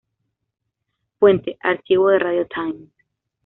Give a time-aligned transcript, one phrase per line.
[1.19, 2.89] Fuente: Archivo de Radio Times.